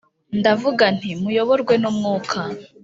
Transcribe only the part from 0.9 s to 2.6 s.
nti Muyoborwe n Umwuka